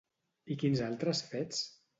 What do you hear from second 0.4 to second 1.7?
I quins altres fets?